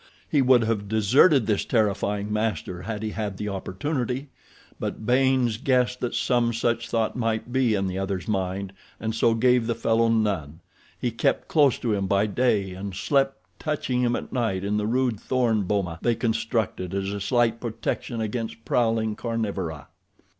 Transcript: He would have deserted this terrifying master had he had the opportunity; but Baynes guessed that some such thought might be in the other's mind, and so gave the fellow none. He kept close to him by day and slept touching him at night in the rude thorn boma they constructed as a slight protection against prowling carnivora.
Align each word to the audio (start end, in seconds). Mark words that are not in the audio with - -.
He 0.27 0.41
would 0.41 0.63
have 0.63 0.87
deserted 0.89 1.45
this 1.45 1.63
terrifying 1.63 2.33
master 2.33 2.81
had 2.81 3.03
he 3.03 3.11
had 3.11 3.37
the 3.37 3.49
opportunity; 3.49 4.29
but 4.79 5.05
Baynes 5.05 5.57
guessed 5.57 5.99
that 5.99 6.15
some 6.15 6.53
such 6.53 6.89
thought 6.89 7.15
might 7.15 7.53
be 7.53 7.75
in 7.75 7.85
the 7.85 7.99
other's 7.99 8.27
mind, 8.27 8.73
and 8.99 9.13
so 9.13 9.35
gave 9.35 9.67
the 9.67 9.75
fellow 9.75 10.07
none. 10.07 10.59
He 10.99 11.11
kept 11.11 11.47
close 11.47 11.77
to 11.77 11.93
him 11.93 12.07
by 12.07 12.25
day 12.25 12.71
and 12.73 12.95
slept 12.95 13.37
touching 13.59 14.01
him 14.01 14.15
at 14.15 14.33
night 14.33 14.63
in 14.63 14.77
the 14.77 14.87
rude 14.87 15.19
thorn 15.19 15.65
boma 15.65 15.99
they 16.01 16.15
constructed 16.15 16.95
as 16.95 17.11
a 17.13 17.21
slight 17.21 17.61
protection 17.61 18.21
against 18.21 18.65
prowling 18.65 19.15
carnivora. 19.15 19.87